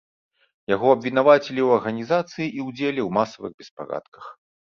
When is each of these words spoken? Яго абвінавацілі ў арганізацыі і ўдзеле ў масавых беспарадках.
Яго 0.75 0.87
абвінавацілі 0.93 1.61
ў 1.65 1.69
арганізацыі 1.77 2.47
і 2.47 2.59
ўдзеле 2.69 3.01
ў 3.07 3.09
масавых 3.17 3.51
беспарадках. 3.63 4.23